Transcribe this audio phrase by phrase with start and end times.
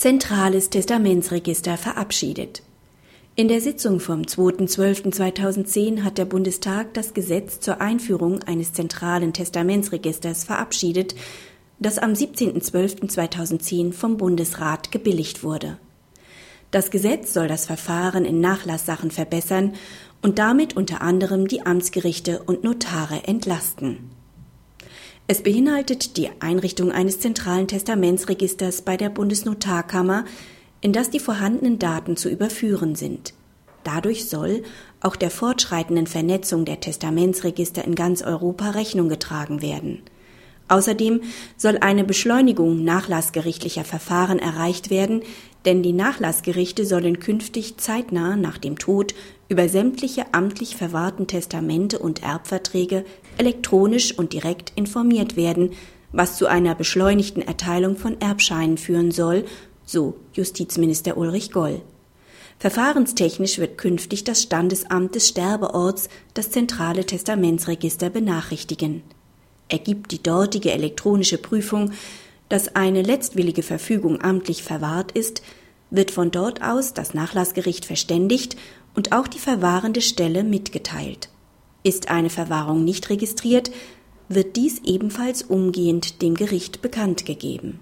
[0.00, 2.62] Zentrales Testamentsregister verabschiedet.
[3.36, 10.44] In der Sitzung vom 2.12.2010 hat der Bundestag das Gesetz zur Einführung eines zentralen Testamentsregisters
[10.44, 11.14] verabschiedet,
[11.80, 15.76] das am 17.12.2010 vom Bundesrat gebilligt wurde.
[16.70, 19.74] Das Gesetz soll das Verfahren in Nachlasssachen verbessern
[20.22, 23.98] und damit unter anderem die Amtsgerichte und Notare entlasten.
[25.32, 30.24] Es beinhaltet die Einrichtung eines zentralen Testamentsregisters bei der Bundesnotarkammer,
[30.80, 33.32] in das die vorhandenen Daten zu überführen sind.
[33.84, 34.64] Dadurch soll
[35.00, 40.02] auch der fortschreitenden Vernetzung der Testamentsregister in ganz Europa Rechnung getragen werden.
[40.66, 41.20] Außerdem
[41.56, 45.22] soll eine Beschleunigung nachlassgerichtlicher Verfahren erreicht werden,
[45.64, 49.14] denn die Nachlassgerichte sollen künftig zeitnah nach dem Tod
[49.48, 53.04] über sämtliche amtlich verwahrten Testamente und Erbverträge
[53.38, 55.70] elektronisch und direkt informiert werden,
[56.12, 59.44] was zu einer beschleunigten Erteilung von Erbscheinen führen soll,
[59.84, 61.82] so Justizminister Ulrich Goll.
[62.58, 69.02] Verfahrenstechnisch wird künftig das Standesamt des Sterbeorts das zentrale Testamentsregister benachrichtigen.
[69.68, 71.92] Ergibt die dortige elektronische Prüfung,
[72.50, 75.42] dass eine letztwillige Verfügung amtlich verwahrt ist,
[75.90, 78.56] wird von dort aus das Nachlassgericht verständigt
[78.94, 81.30] und auch die verwahrende Stelle mitgeteilt.
[81.82, 83.70] Ist eine Verwahrung nicht registriert,
[84.28, 87.80] wird dies ebenfalls umgehend dem Gericht bekannt gegeben